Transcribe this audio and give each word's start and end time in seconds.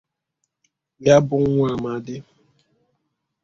ya 1.05 1.15
bụ 1.27 1.37
nwa 1.51 1.69
amadi 1.75 2.15